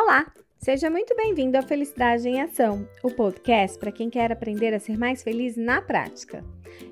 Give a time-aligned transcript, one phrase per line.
[0.00, 4.78] Olá, seja muito bem-vindo ao Felicidade em Ação, o podcast para quem quer aprender a
[4.78, 6.44] ser mais feliz na prática.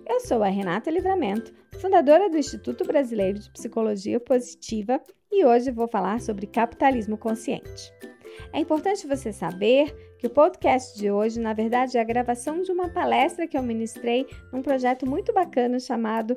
[0.04, 5.86] Eu sou a Renata Livramento, fundadora do Instituto Brasileiro de Psicologia Positiva e hoje vou
[5.86, 7.92] falar sobre capitalismo consciente.
[8.52, 12.72] É importante você saber que o podcast de hoje, na verdade, é a gravação de
[12.72, 16.36] uma palestra que eu ministrei num projeto muito bacana chamado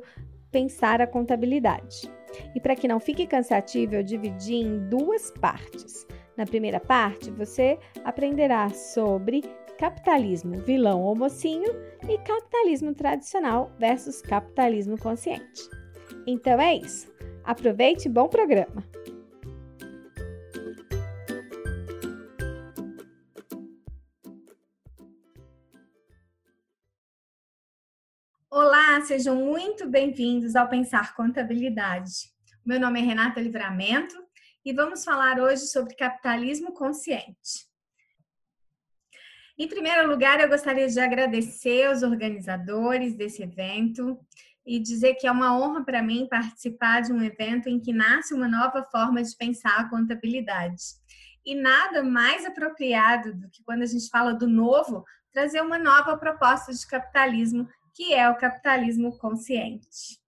[0.51, 2.07] Pensar a Contabilidade.
[2.53, 6.05] E para que não fique cansativo, eu dividi em duas partes.
[6.39, 9.41] Na primeira parte, você aprenderá sobre
[9.77, 11.69] capitalismo vilão ou mocinho
[12.07, 15.69] e capitalismo tradicional versus capitalismo consciente.
[16.25, 17.13] Então é isso.
[17.43, 18.81] Aproveite e bom programa!
[28.49, 32.31] Olá, sejam muito bem-vindos ao Pensar Contabilidade.
[32.65, 34.28] Meu nome é Renata Livramento
[34.65, 37.67] e vamos falar hoje sobre capitalismo consciente.
[39.57, 44.17] Em primeiro lugar, eu gostaria de agradecer aos organizadores desse evento
[44.65, 48.33] e dizer que é uma honra para mim participar de um evento em que nasce
[48.33, 50.83] uma nova forma de pensar a contabilidade.
[51.45, 56.15] E nada mais apropriado do que quando a gente fala do novo, trazer uma nova
[56.17, 60.19] proposta de capitalismo, que é o capitalismo consciente.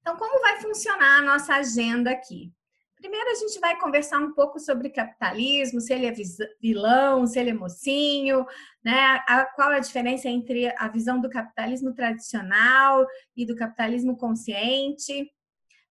[0.00, 2.52] Então, como vai funcionar a nossa agenda aqui?
[2.96, 6.14] Primeiro, a gente vai conversar um pouco sobre capitalismo, se ele é
[6.60, 8.46] vilão, se ele é mocinho,
[8.82, 9.22] né?
[9.28, 15.30] A, qual a diferença entre a visão do capitalismo tradicional e do capitalismo consciente.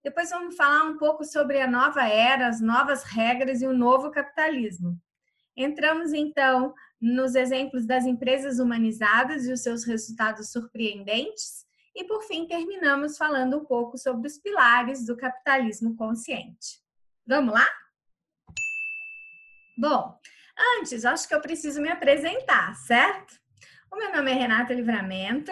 [0.04, 4.10] Depois, vamos falar um pouco sobre a nova era, as novas regras e o novo
[4.10, 5.00] capitalismo.
[5.56, 11.66] Entramos, então, nos exemplos das empresas humanizadas e os seus resultados surpreendentes.
[11.96, 16.85] E, por fim, terminamos falando um pouco sobre os pilares do capitalismo consciente.
[17.28, 17.68] Vamos lá?
[19.76, 20.16] Bom,
[20.80, 23.34] antes, acho que eu preciso me apresentar, certo?
[23.92, 25.52] O meu nome é Renata Livramento,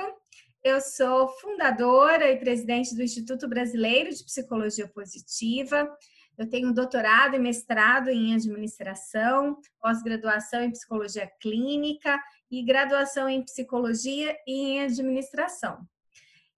[0.63, 5.89] eu sou fundadora e presidente do Instituto Brasileiro de Psicologia Positiva.
[6.37, 14.37] Eu tenho doutorado e mestrado em administração, pós-graduação em psicologia clínica e graduação em psicologia
[14.47, 15.85] e em administração.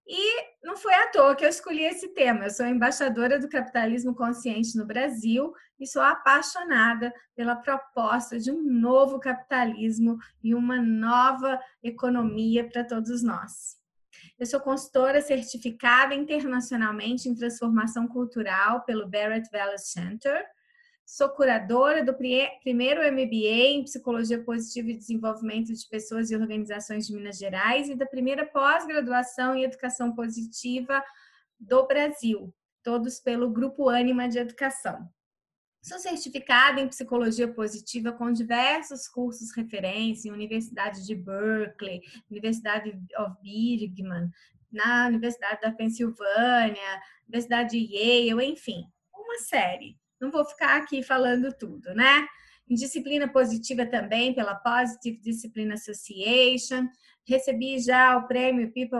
[0.08, 2.44] E não foi à toa que eu escolhi esse tema.
[2.44, 8.62] Eu sou embaixadora do capitalismo consciente no Brasil e sou apaixonada pela proposta de um
[8.62, 13.76] novo capitalismo e uma nova economia para todos nós.
[14.38, 20.46] Eu sou consultora certificada internacionalmente em transformação cultural pelo Barrett Wallace Center
[21.08, 27.14] Sou curadora do primeiro MBA em Psicologia Positiva e Desenvolvimento de Pessoas e Organizações de
[27.14, 31.00] Minas Gerais e da primeira pós-graduação em Educação Positiva
[31.60, 32.52] do Brasil,
[32.82, 35.08] todos pelo Grupo Ânima de Educação.
[35.80, 43.36] Sou certificada em Psicologia Positiva com diversos cursos referência em Universidade de Berkeley, Universidade of
[43.40, 44.28] Birmingham,
[44.72, 48.82] na Universidade da Pensilvânia, Universidade de Yale, enfim,
[49.14, 49.96] uma série.
[50.20, 52.26] Não vou ficar aqui falando tudo, né?
[52.68, 56.88] Em disciplina positiva também, pela Positive Discipline Association.
[57.26, 58.98] Recebi já o prêmio People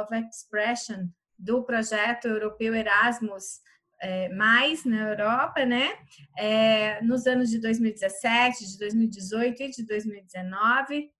[0.00, 1.08] of Expression
[1.38, 3.60] do projeto europeu Erasmus
[4.02, 5.96] é, mais na Europa, né?
[6.36, 11.10] É, nos anos de 2017, de 2018 e de 2019.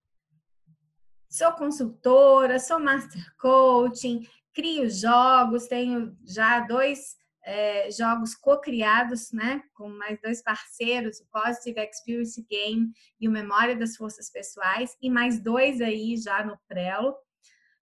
[1.29, 7.15] Sou consultora, sou master coaching, crio jogos, tenho já dois
[7.45, 13.75] é, jogos co-criados, né, com mais dois parceiros, o Positive Experience Game e o Memória
[13.75, 17.15] das Forças Pessoais, e mais dois aí já no Prelo.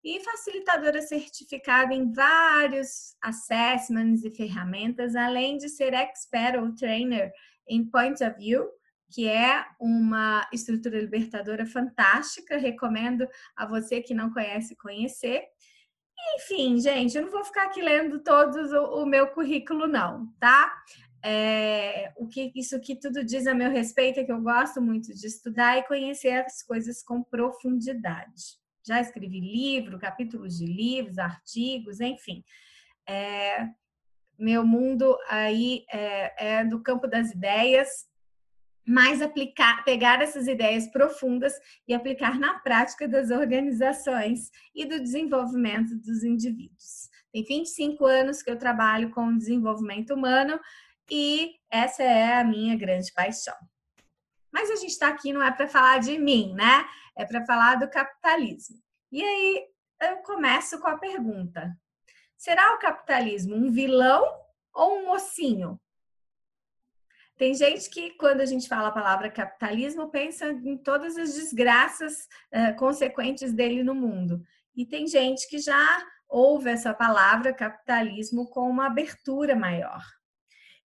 [0.04, 7.32] E facilitadora certificada em vários assessments e ferramentas, além de ser expert ou trainer
[7.68, 8.68] em Point of View,
[9.12, 15.44] que é uma estrutura libertadora fantástica, recomendo a você que não conhece conhecer.
[16.35, 20.73] Enfim, gente, eu não vou ficar aqui lendo todos o, o meu currículo, não, tá?
[21.23, 25.14] É, o que isso que tudo diz a meu respeito é que eu gosto muito
[25.14, 28.59] de estudar e conhecer as coisas com profundidade.
[28.85, 32.44] Já escrevi livro, capítulos de livros, artigos, enfim.
[33.08, 33.68] É,
[34.38, 38.08] meu mundo aí é, é do campo das ideias,
[38.86, 41.54] mas aplicar, pegar essas ideias profundas
[41.88, 47.10] e aplicar na prática das organizações e do desenvolvimento dos indivíduos.
[47.32, 50.60] Tem 25 anos que eu trabalho com desenvolvimento humano
[51.10, 53.56] e essa é a minha grande paixão.
[54.52, 56.86] Mas a gente está aqui não é para falar de mim, né?
[57.16, 58.78] É para falar do capitalismo.
[59.12, 59.66] E aí
[60.02, 61.74] eu começo com a pergunta:
[62.38, 64.26] será o capitalismo um vilão
[64.74, 65.80] ou um mocinho?
[67.41, 72.28] Tem gente que, quando a gente fala a palavra capitalismo, pensa em todas as desgraças
[72.53, 74.43] uh, consequentes dele no mundo.
[74.76, 80.03] E tem gente que já ouve essa palavra capitalismo com uma abertura maior.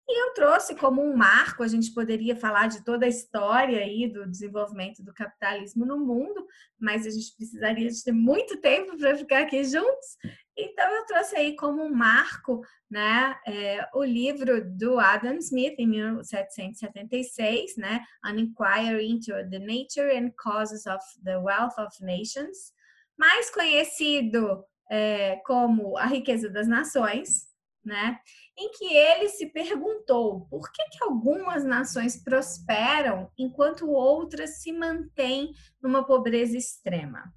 [0.07, 4.07] E eu trouxe como um marco, a gente poderia falar de toda a história aí
[4.07, 6.47] do desenvolvimento do capitalismo no mundo,
[6.79, 10.15] mas a gente precisaria de ter muito tempo para ficar aqui juntos.
[10.57, 15.87] Então eu trouxe aí como um marco, né, é, o livro do Adam Smith em
[15.87, 22.73] 1776, né, An Inquiry into the Nature and Causes of the Wealth of Nations,
[23.17, 27.53] mais conhecido é, como A Riqueza das Nações,
[27.83, 28.19] né?
[28.57, 35.53] Em que ele se perguntou por que, que algumas nações prosperam enquanto outras se mantêm
[35.81, 37.31] numa pobreza extrema.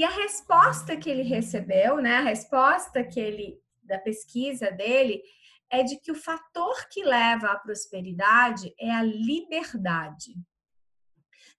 [0.00, 5.22] E a resposta que ele recebeu, né, a resposta que ele da pesquisa dele
[5.68, 10.32] é de que o fator que leva à prosperidade é a liberdade.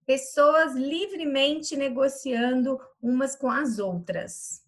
[0.08, 4.66] Pessoas livremente negociando umas com as outras.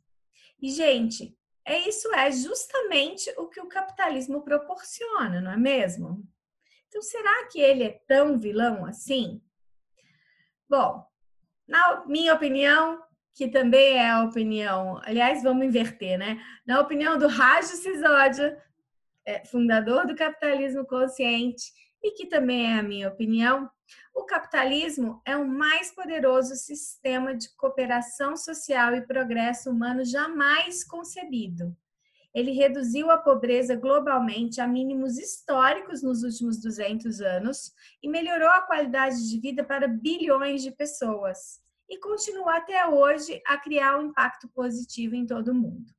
[0.62, 1.36] E, gente,
[1.66, 6.24] é isso é justamente o que o capitalismo proporciona, não é mesmo?
[6.90, 9.42] Então, será que ele é tão vilão assim?
[10.70, 11.04] Bom,
[11.68, 13.02] na minha opinião,
[13.34, 16.40] que também é a opinião, aliás, vamos inverter, né?
[16.66, 18.62] Na opinião do Raju Sisodia,
[19.26, 21.72] é, fundador do capitalismo consciente,
[22.04, 23.70] e que também é a minha opinião,
[24.14, 31.76] o capitalismo é o mais poderoso sistema de cooperação social e progresso humano jamais concebido.
[32.34, 37.72] Ele reduziu a pobreza globalmente a mínimos históricos nos últimos 200 anos
[38.02, 41.63] e melhorou a qualidade de vida para bilhões de pessoas.
[41.90, 45.92] E continua até hoje a criar um impacto positivo em todo mundo.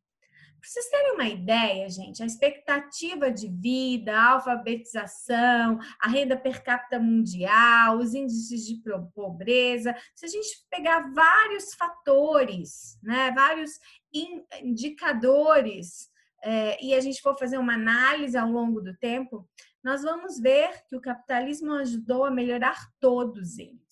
[0.65, 6.63] Para vocês terem uma ideia, gente, a expectativa de vida, a alfabetização, a renda per
[6.63, 8.83] capita mundial, os índices de
[9.15, 13.73] pobreza, se a gente pegar vários fatores, né, vários
[14.63, 16.11] indicadores,
[16.43, 19.47] é, e a gente for fazer uma análise ao longo do tempo,
[19.83, 23.84] nós vamos ver que o capitalismo ajudou a melhorar todos eles.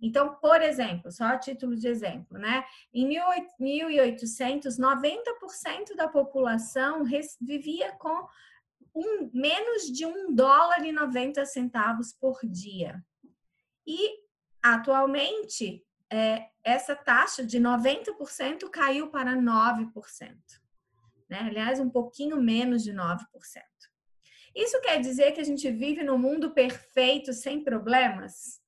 [0.00, 2.64] Então, por exemplo, só a título de exemplo, né?
[2.92, 7.04] Em 1800, 90% da população
[7.40, 8.26] vivia com
[8.94, 13.04] um, menos de um dólar e 90 centavos por dia.
[13.84, 14.20] E
[14.62, 19.92] atualmente, é, essa taxa de 90% caiu para 9%.
[21.28, 21.40] Né?
[21.40, 23.18] Aliás, um pouquinho menos de 9%.
[24.54, 28.60] Isso quer dizer que a gente vive num mundo perfeito, sem problemas?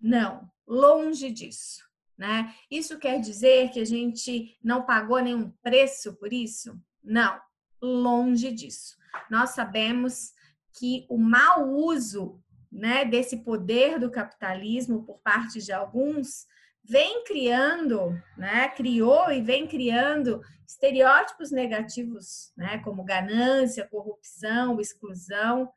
[0.00, 1.84] Não longe disso.
[2.16, 2.54] Né?
[2.70, 6.80] Isso quer dizer que a gente não pagou nenhum preço por isso?
[7.04, 7.38] Não,
[7.80, 8.96] longe disso.
[9.30, 10.32] Nós sabemos
[10.78, 16.46] que o mau uso né, desse poder do capitalismo por parte de alguns
[16.84, 25.70] vem criando, né, criou e vem criando estereótipos negativos, né, como ganância, corrupção, exclusão,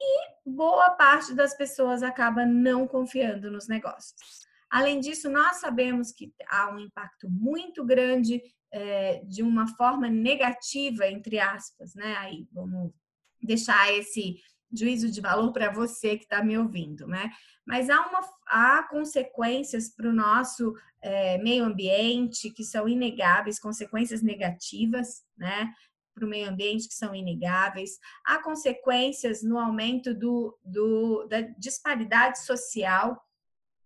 [0.00, 4.46] e boa parte das pessoas acaba não confiando nos negócios.
[4.70, 11.06] Além disso, nós sabemos que há um impacto muito grande é, de uma forma negativa,
[11.06, 12.16] entre aspas, né?
[12.18, 12.92] Aí vamos
[13.40, 14.36] deixar esse
[14.72, 17.30] juízo de valor para você que está me ouvindo, né?
[17.64, 24.22] Mas há, uma, há consequências para o nosso é, meio ambiente que são inegáveis, consequências
[24.22, 25.72] negativas, né?
[26.16, 32.38] Para o meio ambiente que são inegáveis, há consequências no aumento do, do, da disparidade
[32.38, 33.22] social,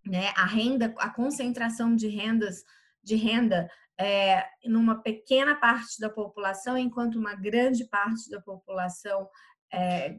[0.06, 0.32] né?
[0.36, 2.62] a renda, a concentração de rendas
[3.02, 3.68] de renda
[3.98, 9.28] é, numa pequena parte da população, enquanto uma grande parte da população
[9.72, 10.16] é,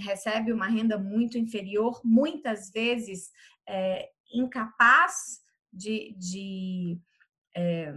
[0.00, 3.30] recebe uma renda muito inferior, muitas vezes
[3.66, 5.40] é, incapaz
[5.72, 7.00] de, de,
[7.54, 7.94] é,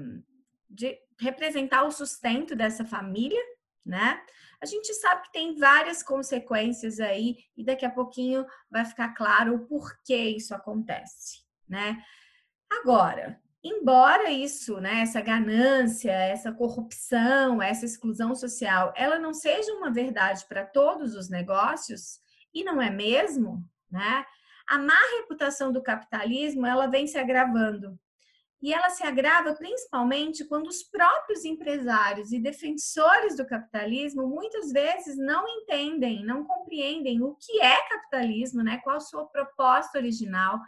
[0.70, 3.42] de representar o sustento dessa família,
[3.86, 4.22] né?
[4.62, 9.56] A gente sabe que tem várias consequências aí e daqui a pouquinho vai ficar claro
[9.56, 12.02] o porquê isso acontece, né?
[12.70, 19.92] Agora, embora isso, né, essa ganância, essa corrupção, essa exclusão social, ela não seja uma
[19.92, 22.20] verdade para todos os negócios,
[22.54, 24.26] e não é mesmo, né?
[24.68, 28.00] A má reputação do capitalismo, ela vem se agravando
[28.62, 35.18] e ela se agrava principalmente quando os próprios empresários e defensores do capitalismo muitas vezes
[35.18, 38.80] não entendem, não compreendem o que é capitalismo, né?
[38.84, 40.60] Qual a sua proposta original,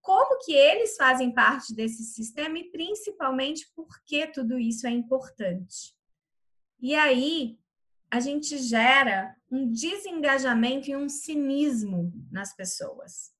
[0.00, 5.96] como que eles fazem parte desse sistema e principalmente por que tudo isso é importante.
[6.80, 7.58] E aí
[8.08, 13.32] a gente gera um desengajamento e um cinismo nas pessoas.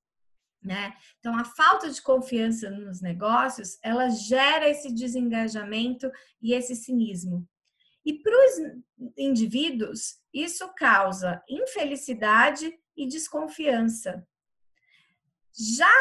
[0.63, 0.95] Né?
[1.19, 7.49] Então, a falta de confiança nos negócios, ela gera esse desengajamento e esse cinismo.
[8.05, 14.27] E para os indivíduos, isso causa infelicidade e desconfiança.
[15.53, 15.93] Já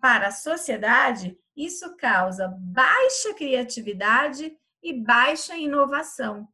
[0.00, 6.48] para a sociedade, isso causa baixa criatividade e baixa inovação.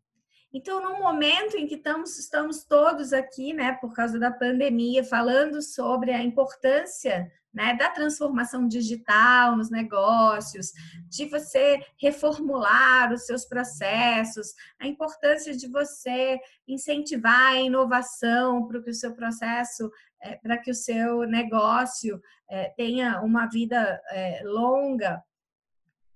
[0.55, 5.63] Então, no momento em que estamos, estamos todos aqui, né, por causa da pandemia, falando
[5.63, 10.73] sobre a importância né, da transformação digital nos negócios,
[11.09, 18.91] de você reformular os seus processos, a importância de você incentivar a inovação para que
[18.91, 19.91] o seu processo,
[20.21, 25.23] é, para que o seu negócio é, tenha uma vida é, longa,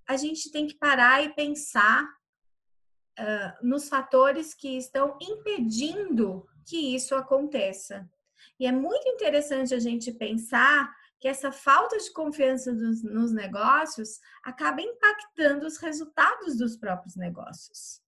[0.07, 2.16] a gente tem que parar e pensar
[3.19, 8.09] uh, nos fatores que estão impedindo que isso aconteça.
[8.59, 14.19] E é muito interessante a gente pensar que essa falta de confiança dos, nos negócios
[14.43, 18.01] acaba impactando os resultados dos próprios negócios.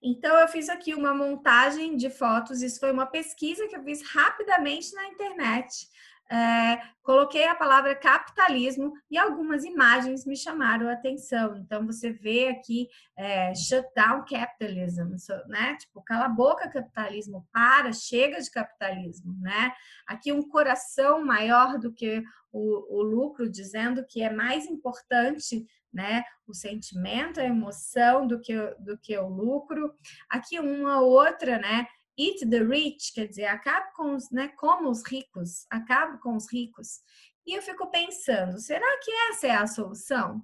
[0.00, 4.02] Então, eu fiz aqui uma montagem de fotos, isso foi uma pesquisa que eu fiz
[4.02, 5.88] rapidamente na internet
[6.30, 11.56] é, coloquei a palavra capitalismo e algumas imagens me chamaram a atenção.
[11.56, 15.14] Então, você vê aqui é, shutdown capitalism,
[15.46, 15.76] né?
[15.76, 19.72] Tipo, cala a boca capitalismo, para, chega de capitalismo, né?
[20.06, 26.22] Aqui um coração maior do que o, o lucro, dizendo que é mais importante né?
[26.46, 29.92] O sentimento, a emoção do que, do que o lucro.
[30.28, 31.86] Aqui uma outra, né?
[32.18, 36.50] Eat the rich, quer dizer, acabe com os, né, como os ricos, acabe com os
[36.52, 37.00] ricos.
[37.46, 40.42] E eu fico pensando, será que essa é a solução?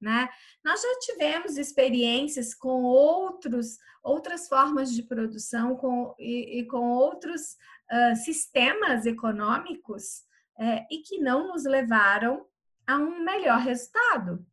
[0.00, 0.28] Né?
[0.64, 7.56] Nós já tivemos experiências com outros, outras formas de produção com, e, e com outros
[7.90, 10.22] uh, sistemas econômicos
[10.58, 12.46] é, e que não nos levaram
[12.86, 14.44] a um melhor resultado.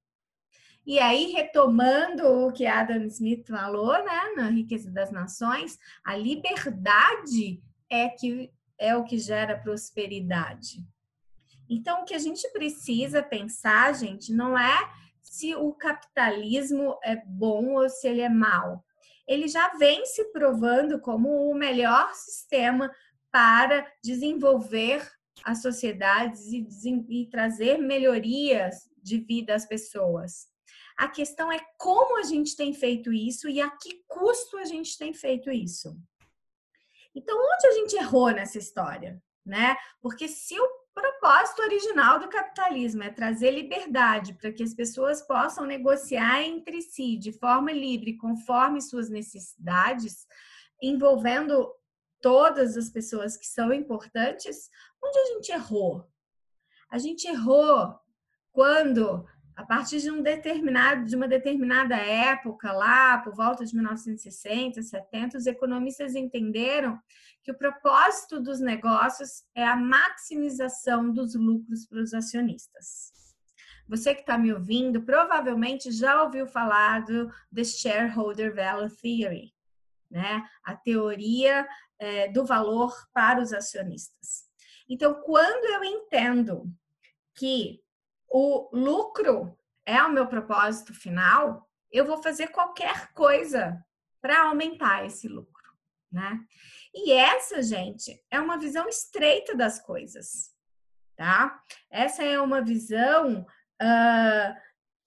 [0.85, 7.59] E aí, retomando o que Adam Smith falou, né, na Riqueza das Nações, a liberdade
[7.89, 10.85] é que é o que gera prosperidade.
[11.67, 14.77] Então, o que a gente precisa pensar, gente, não é
[15.23, 18.85] se o capitalismo é bom ou se ele é mau.
[19.27, 22.91] Ele já vem se provando como o melhor sistema
[23.31, 25.03] para desenvolver
[25.43, 26.67] as sociedades e,
[27.09, 30.47] e trazer melhorias de vida às pessoas.
[30.97, 34.97] A questão é como a gente tem feito isso e a que custo a gente
[34.97, 35.97] tem feito isso.
[37.13, 39.21] Então, onde a gente errou nessa história?
[39.45, 39.75] Né?
[40.01, 45.65] Porque se o propósito original do capitalismo é trazer liberdade para que as pessoas possam
[45.65, 50.25] negociar entre si de forma livre, conforme suas necessidades,
[50.81, 51.69] envolvendo
[52.21, 54.69] todas as pessoas que são importantes,
[55.03, 56.09] onde a gente errou?
[56.89, 57.99] A gente errou
[58.51, 64.81] quando a partir de um determinado de uma determinada época lá, por volta de 1960,
[64.81, 66.99] 70, os economistas entenderam
[67.41, 73.13] que o propósito dos negócios é a maximização dos lucros para os acionistas.
[73.87, 79.53] Você que está me ouvindo provavelmente já ouviu falar do The Shareholder Value Theory,
[80.09, 80.43] né?
[80.63, 81.67] A teoria
[81.99, 84.45] é, do valor para os acionistas.
[84.89, 86.69] Então, quando eu entendo
[87.35, 87.84] que
[88.29, 93.83] o lucro é o meu propósito final, eu vou fazer qualquer coisa
[94.21, 95.71] para aumentar esse lucro,
[96.11, 96.39] né?
[96.93, 100.51] E essa, gente, é uma visão estreita das coisas,
[101.15, 101.61] tá?
[101.91, 103.45] Essa é uma visão
[103.81, 104.55] uh,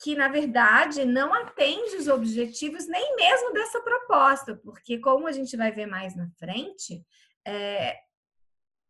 [0.01, 5.57] que, na verdade, não atende os objetivos nem mesmo dessa proposta, porque, como a gente
[5.57, 7.05] vai ver mais na frente,
[7.45, 7.99] é,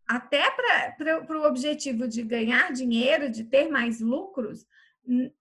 [0.08, 0.50] até
[0.96, 4.66] para o objetivo de ganhar dinheiro, de ter mais lucros,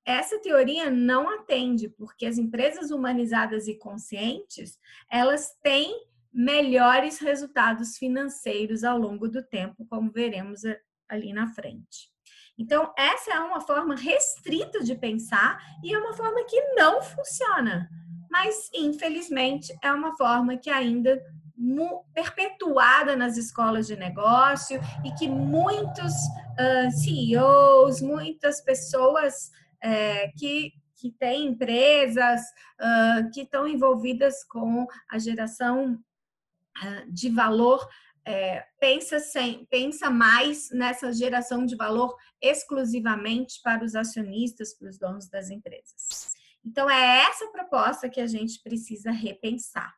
[0.06, 4.78] essa teoria não atende, porque as empresas humanizadas e conscientes,
[5.10, 10.62] elas têm melhores resultados financeiros ao longo do tempo, como veremos
[11.10, 12.12] ali na frente.
[12.58, 17.90] Então, essa é uma forma restrita de pensar e é uma forma que não funciona.
[18.30, 21.22] Mas, infelizmente, é uma forma que ainda
[22.14, 29.52] perpetuada nas escolas de negócio e que muitos uh, CEOs, muitas pessoas
[29.84, 32.42] uh, que, que têm empresas,
[32.80, 36.00] uh, que estão envolvidas com a geração
[37.10, 37.88] de valor,
[38.24, 45.00] é, pensa, sem, pensa mais nessa geração de valor exclusivamente para os acionistas, para os
[45.00, 46.36] donos das empresas.
[46.64, 49.96] Então, é essa proposta que a gente precisa repensar.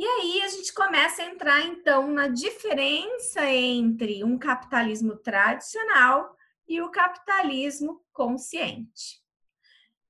[0.00, 6.34] E aí a gente começa a entrar então na diferença entre um capitalismo tradicional
[6.66, 9.20] e o capitalismo consciente.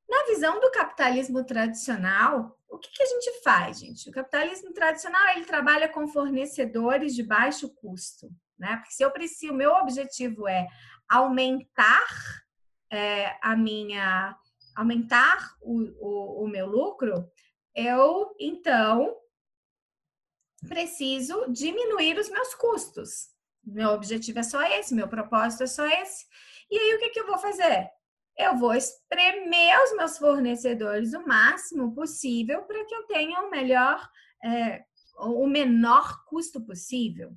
[0.09, 4.09] Na visão do capitalismo tradicional, o que, que, a gente faz, gente?
[4.09, 8.77] O capitalismo tradicional ele trabalha com fornecedores de baixo custo, né?
[8.77, 10.69] Porque se eu preciso, meu objetivo é
[11.09, 12.07] aumentar
[12.93, 14.39] é, a minha,
[14.77, 17.29] aumentar o, o, o meu lucro,
[17.75, 19.17] eu então
[20.69, 23.29] preciso diminuir os meus custos.
[23.65, 26.27] Meu objetivo é só esse, meu propósito é só esse.
[26.71, 27.91] E aí, o que, que eu vou fazer?
[28.37, 34.09] Eu vou espremer os meus fornecedores o máximo possível para que eu tenha o melhor,
[34.45, 34.83] é,
[35.19, 37.33] o menor custo possível.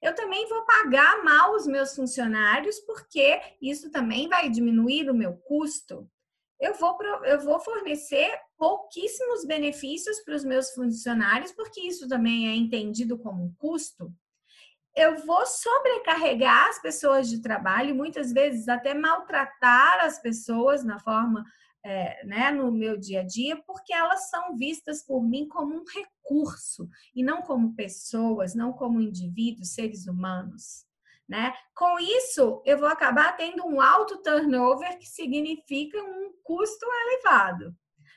[0.00, 5.36] Eu também vou pagar mal os meus funcionários, porque isso também vai diminuir o meu
[5.36, 6.08] custo
[6.60, 12.54] eu vou, eu vou fornecer pouquíssimos benefícios para os meus funcionários, porque isso também é
[12.54, 14.12] entendido como um custo.
[14.96, 21.44] Eu vou sobrecarregar as pessoas de trabalho, muitas vezes até maltratar as pessoas na forma,
[21.84, 25.84] é, né, no meu dia a dia, porque elas são vistas por mim como um
[25.84, 30.87] recurso e não como pessoas, não como indivíduos, seres humanos.
[31.28, 31.52] Né?
[31.74, 37.76] Com isso, eu vou acabar tendo um alto turnover, que significa um custo elevado.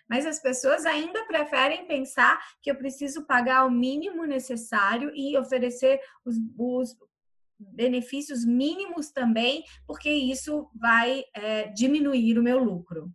[0.10, 6.00] Mas as pessoas ainda preferem pensar que eu preciso pagar o mínimo necessário e oferecer
[6.26, 6.98] os, os
[7.60, 13.12] benefícios mínimos também, porque isso vai é, diminuir o meu lucro.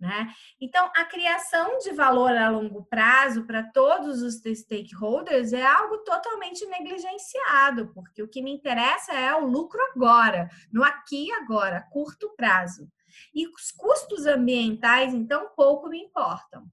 [0.00, 0.32] Né?
[0.58, 6.64] Então, a criação de valor a longo prazo para todos os stakeholders é algo totalmente
[6.64, 12.32] negligenciado, porque o que me interessa é o lucro agora, no aqui e agora, curto
[12.34, 12.90] prazo.
[13.34, 16.66] E os custos ambientais, então, pouco me importam.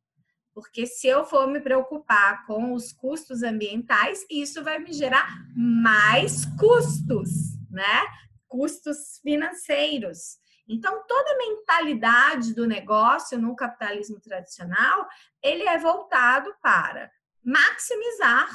[0.54, 6.46] Porque se eu for me preocupar com os custos ambientais, isso vai me gerar mais
[6.58, 7.30] custos,
[7.70, 8.06] né?
[8.48, 10.38] Custos financeiros.
[10.67, 15.08] Então, toda a mentalidade do negócio no capitalismo tradicional,
[15.41, 17.10] ele é voltado para
[17.43, 18.49] maximizar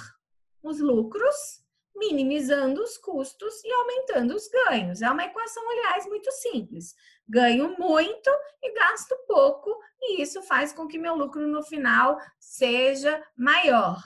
[0.62, 1.62] os lucros,
[1.96, 5.00] minimizando os custos e aumentando os ganhos.
[5.00, 6.94] É uma equação, aliás, muito simples.
[7.26, 8.30] Ganho muito
[8.62, 13.98] e gasto pouco, e isso faz com que meu lucro no final seja maior.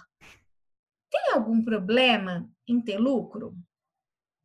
[1.11, 3.55] Tem algum problema em ter lucro?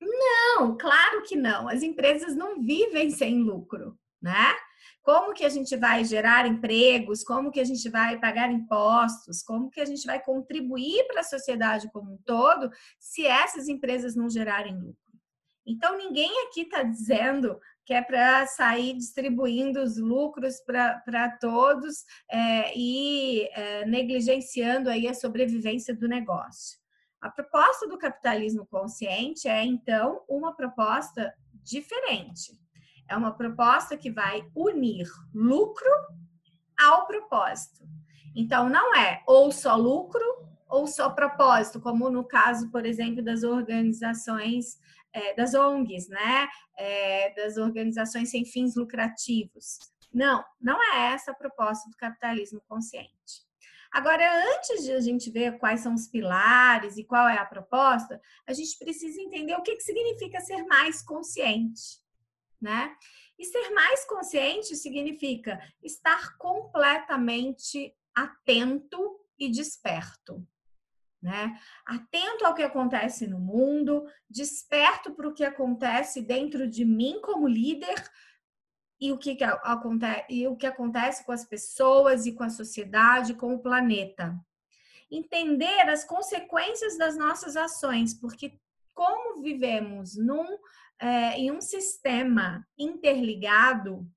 [0.02, 1.70] Não, claro que não.
[1.70, 4.56] As empresas não vivem sem lucro, né?
[5.04, 7.24] Como que a gente vai gerar empregos?
[7.24, 9.42] Como que a gente vai pagar impostos?
[9.42, 14.16] Como que a gente vai contribuir para a sociedade como um todo se essas empresas
[14.16, 14.98] não gerarem lucro?
[15.66, 22.78] Então, ninguém aqui está dizendo que é para sair distribuindo os lucros para todos é,
[22.78, 26.81] e é, negligenciando aí a sobrevivência do negócio.
[27.22, 32.60] A proposta do capitalismo consciente é, então, uma proposta diferente.
[33.08, 35.92] É uma proposta que vai unir lucro
[36.80, 37.88] ao propósito.
[38.36, 40.24] Então, não é ou só lucro
[40.68, 44.80] ou só propósito, como no caso, por exemplo, das organizações,
[45.14, 46.48] é, das ONGs, né?
[46.78, 49.78] É, das organizações sem fins lucrativos.
[50.14, 53.51] Não, não é essa a proposta do capitalismo consciente.
[53.92, 54.26] Agora,
[54.56, 58.54] antes de a gente ver quais são os pilares e qual é a proposta, a
[58.54, 62.00] gente precisa entender o que, que significa ser mais consciente,
[62.60, 62.96] né?
[63.38, 70.46] E ser mais consciente significa estar completamente atento e desperto.
[71.22, 71.60] Né?
[71.86, 77.48] Atento ao que acontece no mundo, desperto para o que acontece dentro de mim como
[77.48, 77.96] líder,
[79.02, 82.50] e o que, que acontece e o que acontece com as pessoas e com a
[82.50, 84.40] sociedade, com o planeta.
[85.10, 88.60] Entender as consequências das nossas ações, porque
[88.94, 90.58] como vivemos num,
[91.00, 94.08] é, em um sistema interligado,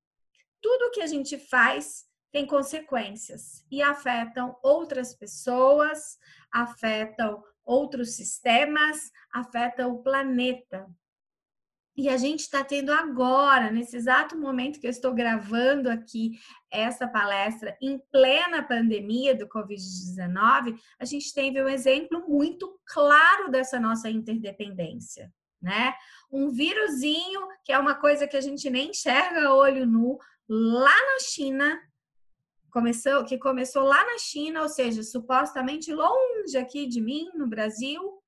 [0.60, 6.18] tudo que a gente faz tem consequências e afetam outras pessoas,
[6.52, 10.86] afetam outros sistemas, afetam o planeta.
[11.96, 16.32] E a gente está tendo agora, nesse exato momento que eu estou gravando aqui
[16.68, 23.78] essa palestra, em plena pandemia do Covid-19, a gente teve um exemplo muito claro dessa
[23.78, 25.94] nossa interdependência, né?
[26.32, 30.90] Um vírusinho, que é uma coisa que a gente nem enxerga a olho nu, lá
[30.90, 31.80] na China,
[32.72, 38.20] começou, que começou lá na China, ou seja, supostamente longe aqui de mim, no Brasil,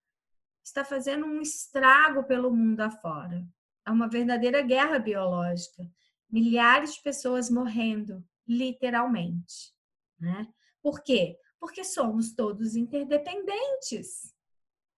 [0.64, 3.44] está fazendo um estrago pelo mundo afora.
[3.86, 5.82] É uma verdadeira guerra biológica.
[6.30, 9.72] Milhares de pessoas morrendo, literalmente.
[10.18, 10.46] Né?
[10.82, 11.38] Por quê?
[11.60, 14.34] Porque somos todos interdependentes,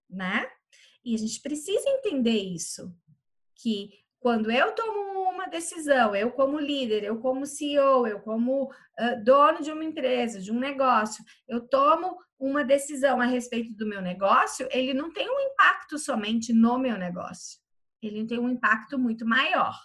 [0.09, 0.49] né?
[1.05, 2.95] E a gente precisa entender isso,
[3.55, 9.25] que quando eu tomo uma decisão, eu como líder, eu como CEO, eu como uh,
[9.25, 14.03] dono de uma empresa, de um negócio, eu tomo uma decisão a respeito do meu
[14.03, 17.61] negócio, ele não tem um impacto somente no meu negócio.
[18.03, 19.77] Ele tem um impacto muito maior.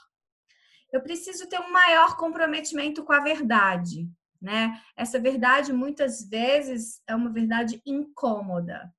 [0.92, 4.08] Eu preciso ter um maior comprometimento com a verdade,
[4.42, 4.80] né?
[4.96, 8.94] Essa verdade muitas vezes é uma verdade incômoda,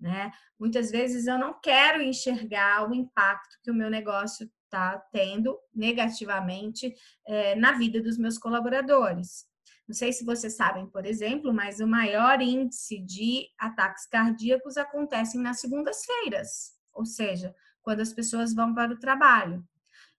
[0.00, 0.32] né?
[0.58, 6.94] Muitas vezes eu não quero enxergar o impacto que o meu negócio está tendo negativamente
[7.26, 9.46] é, na vida dos meus colaboradores.
[9.86, 15.40] Não sei se vocês sabem, por exemplo, mas o maior índice de ataques cardíacos acontecem
[15.40, 19.62] nas segundas-feiras, ou seja, quando as pessoas vão para o trabalho.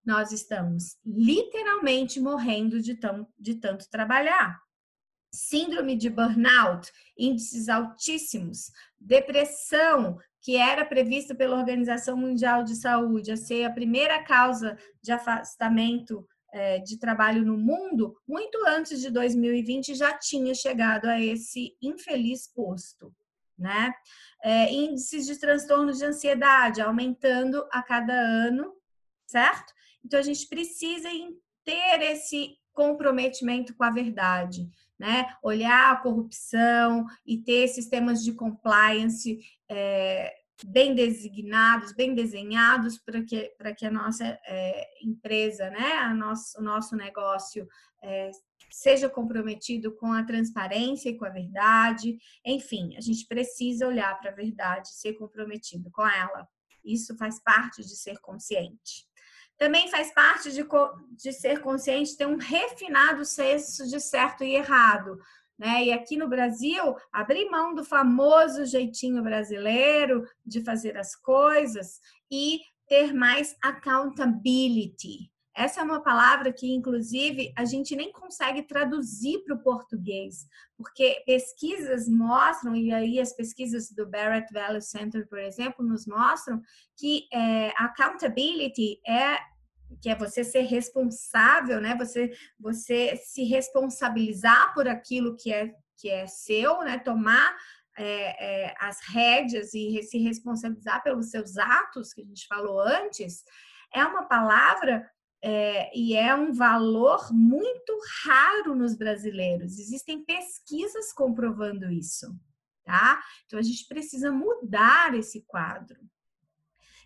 [0.06, 4.62] Nós estamos literalmente morrendo de, tão, de tanto trabalhar.
[5.34, 13.36] Síndrome de burnout, índices altíssimos, depressão, que era prevista pela Organização Mundial de Saúde a
[13.36, 19.94] ser a primeira causa de afastamento é, de trabalho no mundo, muito antes de 2020
[19.94, 23.14] já tinha chegado a esse infeliz posto,
[23.58, 23.94] né?
[24.44, 28.74] É, índices de transtornos de ansiedade aumentando a cada ano,
[29.26, 29.74] certo?
[30.04, 31.10] Então a gente precisa
[31.64, 35.26] ter esse comprometimento com a verdade, né?
[35.42, 39.40] Olhar a corrupção e ter sistemas de compliance
[39.70, 45.94] é, bem designados, bem desenhados para que, para que a nossa é, empresa, né?
[45.94, 47.68] A nosso, o nosso negócio
[48.04, 48.30] é,
[48.72, 52.18] seja comprometido com a transparência e com a verdade.
[52.46, 56.48] Enfim, a gente precisa olhar para a verdade, ser comprometido com ela.
[56.84, 59.08] Isso faz parte de ser consciente.
[59.58, 60.66] Também faz parte de,
[61.12, 65.18] de ser consciente ter um refinado senso de certo e errado.
[65.58, 65.86] Né?
[65.86, 72.00] E aqui no Brasil, abrir mão do famoso jeitinho brasileiro de fazer as coisas
[72.30, 75.32] e ter mais accountability.
[75.56, 81.24] Essa é uma palavra que, inclusive, a gente nem consegue traduzir para o português, porque
[81.26, 86.62] pesquisas mostram, e aí as pesquisas do Barrett Valley Center, por exemplo, nos mostram
[86.98, 89.40] que é, accountability é
[90.02, 91.96] que é você ser responsável, né?
[91.96, 97.00] Você, você se responsabilizar por aquilo que é, que é seu, né?
[97.00, 97.56] Tomar
[97.98, 103.44] é, é, as rédeas e se responsabilizar pelos seus atos, que a gente falou antes,
[103.94, 105.10] é uma palavra
[105.44, 109.78] é, e é um valor muito raro nos brasileiros.
[109.78, 112.36] Existem pesquisas comprovando isso,
[112.84, 113.22] tá?
[113.46, 116.00] Então a gente precisa mudar esse quadro.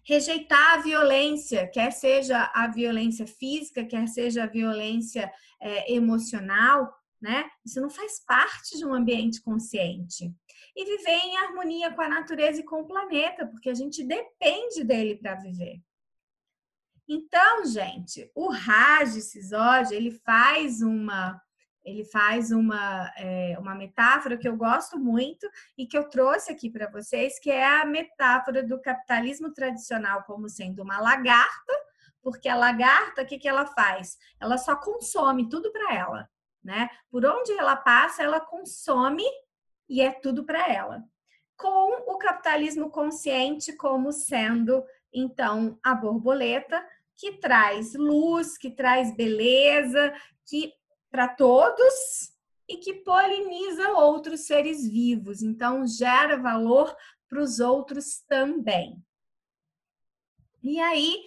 [0.05, 7.49] Rejeitar a violência, quer seja a violência física, quer seja a violência é, emocional, né?
[7.65, 10.33] Isso não faz parte de um ambiente consciente.
[10.75, 14.83] E viver em harmonia com a natureza e com o planeta, porque a gente depende
[14.83, 15.81] dele para viver.
[17.11, 21.41] Então, gente, o Raj Sisódia, ele faz uma
[21.83, 26.69] ele faz uma, é, uma metáfora que eu gosto muito e que eu trouxe aqui
[26.69, 31.73] para vocês, que é a metáfora do capitalismo tradicional como sendo uma lagarta,
[32.21, 34.17] porque a lagarta, o que, que ela faz?
[34.39, 36.29] Ela só consome tudo para ela,
[36.63, 36.89] né?
[37.09, 39.23] Por onde ela passa, ela consome
[39.87, 41.03] e é tudo para ela.
[41.57, 46.85] Com o capitalismo consciente como sendo, então, a borboleta,
[47.19, 50.13] que traz luz, que traz beleza,
[50.45, 50.73] que
[51.11, 51.93] para todos
[52.67, 56.95] e que poliniza outros seres vivos, então gera valor
[57.27, 59.03] para os outros também.
[60.63, 61.25] E aí,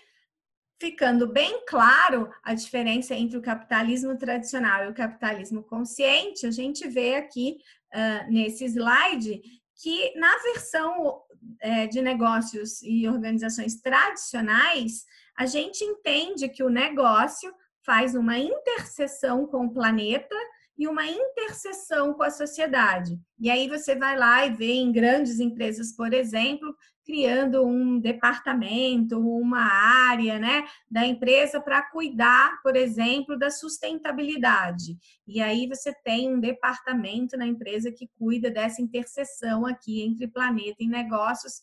[0.80, 6.88] ficando bem claro a diferença entre o capitalismo tradicional e o capitalismo consciente, a gente
[6.88, 7.58] vê aqui
[7.92, 9.42] uh, nesse slide
[9.76, 15.04] que na versão uh, de negócios e organizações tradicionais,
[15.36, 17.52] a gente entende que o negócio
[17.84, 20.36] faz uma interseção com o planeta
[20.78, 23.18] e uma interseção com a sociedade.
[23.38, 29.18] E aí você vai lá e vê em grandes empresas, por exemplo, criando um departamento,
[29.18, 34.96] uma área, né, da empresa para cuidar, por exemplo, da sustentabilidade.
[35.26, 40.76] E aí você tem um departamento na empresa que cuida dessa interseção aqui entre planeta
[40.80, 41.54] e negócios,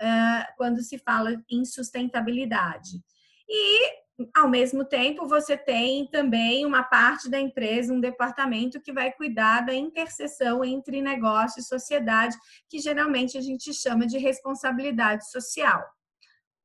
[0.00, 3.02] uh, quando se fala em sustentabilidade.
[3.48, 9.12] E ao mesmo tempo, você tem também uma parte da empresa, um departamento que vai
[9.12, 12.36] cuidar da interseção entre negócio e sociedade,
[12.68, 15.84] que geralmente a gente chama de responsabilidade social.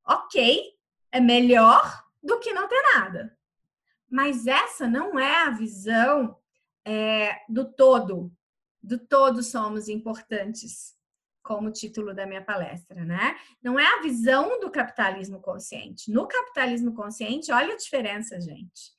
[0.06, 0.72] Ok,
[1.10, 3.36] é melhor do que não ter nada.
[4.10, 6.38] Mas essa não é a visão
[6.84, 8.32] é, do todo,
[8.82, 10.94] do todos somos importantes,
[11.42, 13.36] como título da minha palestra, né?
[13.62, 16.10] Não é a visão do capitalismo consciente.
[16.10, 18.92] No capitalismo consciente, olha a diferença, gente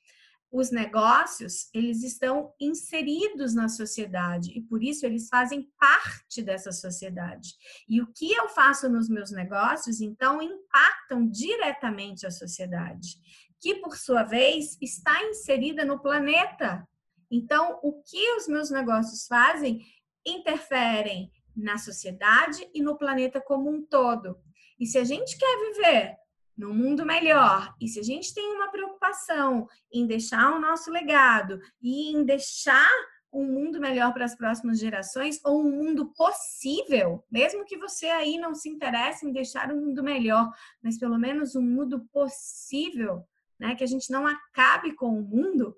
[0.54, 7.56] os negócios, eles estão inseridos na sociedade e por isso eles fazem parte dessa sociedade.
[7.88, 13.16] E o que eu faço nos meus negócios, então, impactam diretamente a sociedade,
[13.60, 16.86] que por sua vez está inserida no planeta.
[17.28, 19.84] Então, o que os meus negócios fazem
[20.24, 24.36] interferem na sociedade e no planeta como um todo.
[24.78, 26.16] E se a gente quer viver
[26.56, 27.74] no mundo melhor.
[27.80, 32.88] E se a gente tem uma preocupação em deixar o nosso legado e em deixar
[33.32, 38.38] um mundo melhor para as próximas gerações ou um mundo possível, mesmo que você aí
[38.38, 40.48] não se interesse em deixar um mundo melhor,
[40.80, 43.24] mas pelo menos um mundo possível,
[43.58, 45.76] né, que a gente não acabe com o mundo,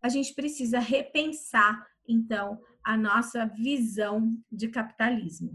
[0.00, 5.52] a gente precisa repensar então a nossa visão de capitalismo.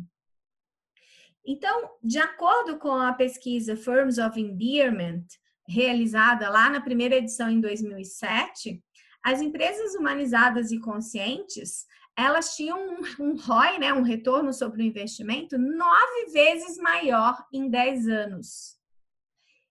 [1.45, 5.25] Então, de acordo com a pesquisa Firms of Endearment,
[5.67, 8.83] realizada lá na primeira edição em 2007,
[9.23, 11.85] as empresas humanizadas e conscientes,
[12.17, 17.69] elas tinham um, um ROI, né, um retorno sobre o investimento, nove vezes maior em
[17.69, 18.76] 10 anos.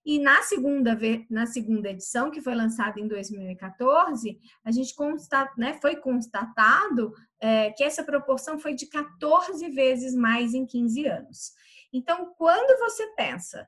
[0.07, 0.97] E na segunda,
[1.29, 7.71] na segunda edição, que foi lançada em 2014, a gente constat, né, foi constatado é,
[7.71, 11.51] que essa proporção foi de 14 vezes mais em 15 anos.
[11.91, 13.67] Então, quando você pensa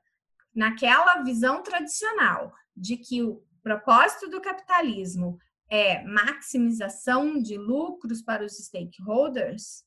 [0.54, 8.56] naquela visão tradicional de que o propósito do capitalismo é maximização de lucros para os
[8.56, 9.84] stakeholders,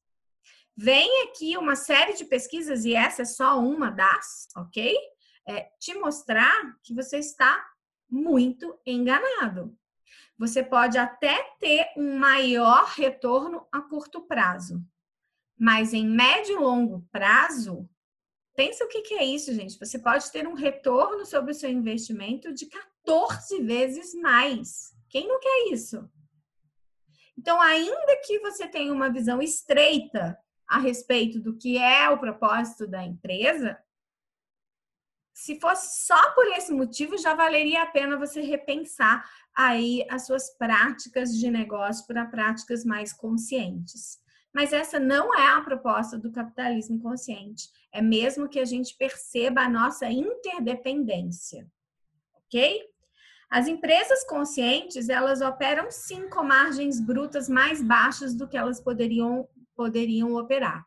[0.78, 4.96] vem aqui uma série de pesquisas, e essa é só uma das, ok?
[5.48, 7.66] É, te mostrar que você está
[8.10, 9.78] muito enganado.
[10.38, 14.84] Você pode até ter um maior retorno a curto prazo,
[15.58, 17.90] mas em médio e longo prazo,
[18.56, 19.80] Pensa o que, que é isso, gente.
[19.80, 24.96] Você pode ter um retorno sobre o seu investimento de 14 vezes mais.
[25.10, 26.08] Quem não quer isso?
[27.38, 30.38] Então, ainda que você tenha uma visão estreita
[30.70, 33.78] a respeito do que é o propósito da empresa,
[35.34, 40.56] se fosse só por esse motivo, já valeria a pena você repensar aí as suas
[40.58, 44.22] práticas de negócio para práticas mais conscientes.
[44.54, 47.68] Mas essa não é a proposta do capitalismo consciente.
[47.92, 51.68] É mesmo que a gente perceba a nossa interdependência.
[52.36, 52.88] Ok?
[53.50, 59.48] As empresas conscientes, elas operam sim com margens brutas mais baixas do que elas poderiam,
[59.76, 60.86] poderiam operar.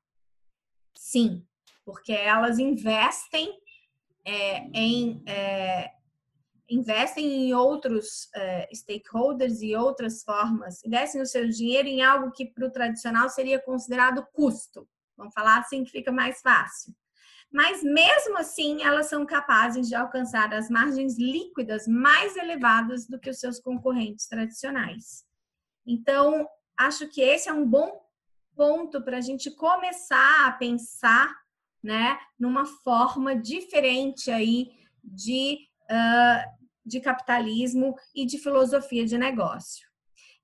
[0.96, 1.44] Sim,
[1.84, 3.52] porque elas investem
[4.26, 5.92] é, em é,
[6.68, 12.46] investem em outros uh, stakeholders e outras formas, investem o seu dinheiro em algo que
[12.46, 14.88] para o tradicional seria considerado custo.
[15.16, 16.92] Vamos falar assim que fica mais fácil.
[17.52, 23.30] Mas mesmo assim, elas são capazes de alcançar as margens líquidas mais elevadas do que
[23.30, 25.24] os seus concorrentes tradicionais.
[25.86, 28.04] Então, acho que esse é um bom
[28.56, 31.32] ponto para a gente começar a pensar,
[31.86, 34.72] né, numa forma diferente aí
[35.02, 39.88] de uh, de capitalismo e de filosofia de negócio.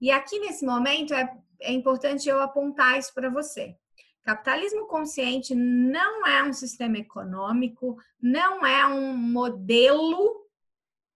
[0.00, 3.76] E aqui nesse momento é, é importante eu apontar isso para você.
[4.24, 10.46] Capitalismo consciente não é um sistema econômico, não é um modelo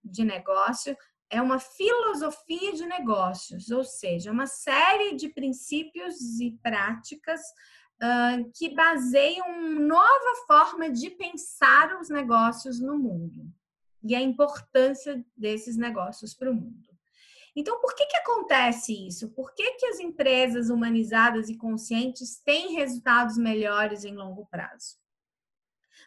[0.05, 0.97] de negócio,
[1.31, 7.41] é uma filosofia de negócios, ou seja, uma série de princípios e práticas
[8.03, 13.53] uh, que baseiam uma nova forma de pensar os negócios no mundo
[14.03, 16.87] e a importância desses negócios para o mundo.
[17.55, 19.31] Então, por que, que acontece isso?
[19.31, 24.99] Por que, que as empresas humanizadas e conscientes têm resultados melhores em longo prazo?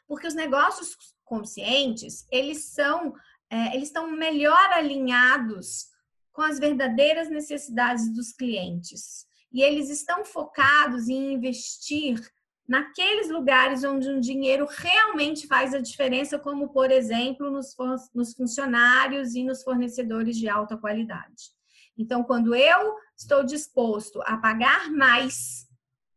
[0.07, 3.15] Porque os negócios conscientes, eles são,
[3.49, 5.87] é, eles estão melhor alinhados
[6.31, 9.27] com as verdadeiras necessidades dos clientes.
[9.51, 12.19] E eles estão focados em investir
[12.67, 17.75] naqueles lugares onde um dinheiro realmente faz a diferença, como, por exemplo, nos,
[18.13, 21.51] nos funcionários e nos fornecedores de alta qualidade.
[21.97, 25.67] Então, quando eu estou disposto a pagar mais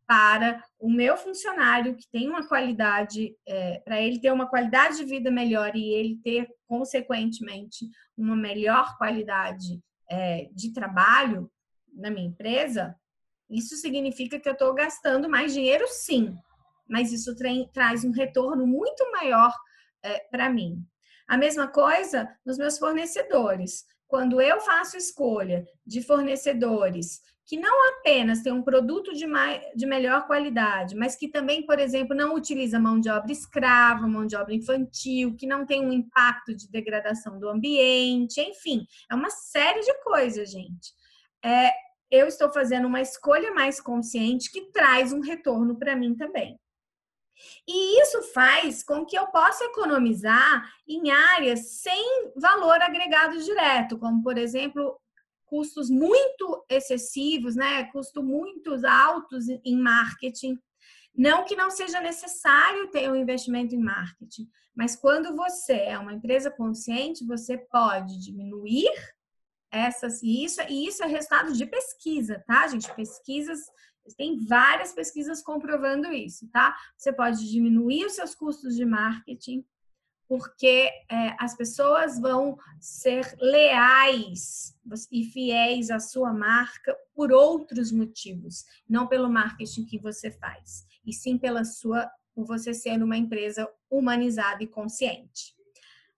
[0.05, 5.05] para o meu funcionário que tem uma qualidade, é, para ele ter uma qualidade de
[5.05, 11.51] vida melhor e ele ter, consequentemente, uma melhor qualidade é, de trabalho
[11.91, 12.95] na minha empresa,
[13.49, 16.35] isso significa que eu estou gastando mais dinheiro, sim,
[16.87, 19.53] mas isso tra traz um retorno muito maior
[20.03, 20.83] é, para mim.
[21.27, 23.85] A mesma coisa nos meus fornecedores.
[24.07, 29.85] quando eu faço escolha de fornecedores que não apenas tem um produto de, mais, de
[29.85, 34.35] melhor qualidade, mas que também, por exemplo, não utiliza mão de obra escrava, mão de
[34.35, 39.81] obra infantil, que não tem um impacto de degradação do ambiente, enfim, é uma série
[39.81, 40.93] de coisas, gente.
[41.43, 41.71] É,
[42.13, 46.59] eu estou fazendo uma escolha mais consciente que traz um retorno para mim também.
[47.67, 54.21] E isso faz com que eu possa economizar em áreas sem valor agregado direto, como,
[54.21, 54.95] por exemplo,
[55.43, 57.85] custos muito excessivos, né?
[57.85, 60.59] Custos muito altos em marketing.
[61.15, 66.13] Não que não seja necessário ter um investimento em marketing, mas quando você é uma
[66.13, 68.91] empresa consciente, você pode diminuir
[69.73, 72.93] essas e isso, e isso é resultado de pesquisa, tá, gente?
[72.93, 73.59] Pesquisas
[74.17, 76.75] tem várias pesquisas comprovando isso, tá?
[76.97, 79.65] Você pode diminuir os seus custos de marketing,
[80.27, 84.75] porque é, as pessoas vão ser leais
[85.11, 91.13] e fiéis à sua marca por outros motivos, não pelo marketing que você faz, e
[91.13, 95.55] sim pela sua, por você ser uma empresa humanizada e consciente.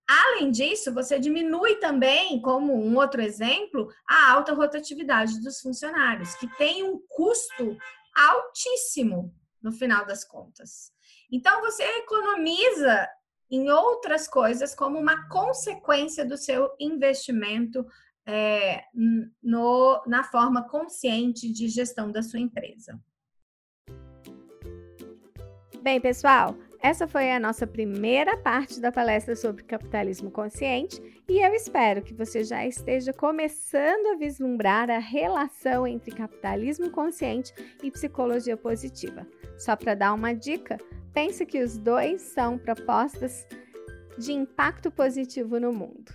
[0.07, 6.47] Além disso, você diminui também, como um outro exemplo, a alta rotatividade dos funcionários, que
[6.57, 7.75] tem um custo
[8.15, 10.91] altíssimo no final das contas.
[11.31, 13.09] Então, você economiza
[13.49, 17.85] em outras coisas como uma consequência do seu investimento
[18.27, 18.83] é,
[19.41, 22.99] no, na forma consciente de gestão da sua empresa.
[25.81, 31.53] Bem, pessoal, essa foi a nossa primeira parte da palestra sobre capitalismo consciente e eu
[31.53, 38.55] espero que você já esteja começando a vislumbrar a relação entre capitalismo consciente e psicologia
[38.55, 39.25] positiva.
[39.57, 40.77] Só para dar uma dica,
[41.15, 43.47] Pense que os dois são propostas
[44.17, 46.13] de impacto positivo no mundo.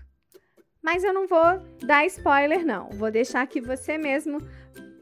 [0.83, 2.91] Mas eu não vou dar spoiler, não.
[2.91, 4.39] Vou deixar que você mesmo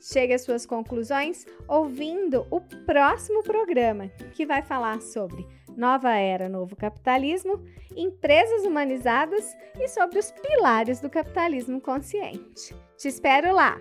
[0.00, 6.74] chegue às suas conclusões ouvindo o próximo programa, que vai falar sobre nova era, novo
[6.74, 7.62] capitalismo,
[7.96, 12.74] empresas humanizadas e sobre os pilares do capitalismo consciente.
[12.96, 13.78] Te espero lá!